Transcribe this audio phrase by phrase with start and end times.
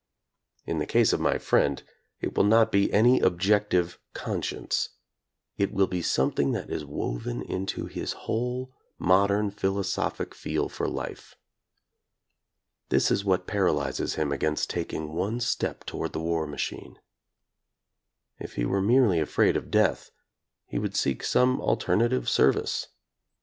[0.65, 1.83] In the case of my friend,
[2.21, 4.89] it will not be any objective "conscience."
[5.57, 11.35] It will be something that is woven into his whole modern philosophic feel for life.
[12.89, 16.97] This is what paralyzes him against taking one step toward the war machine.
[18.39, 20.09] If he were merely afraid of death,
[20.65, 22.87] he would seek some alternative service.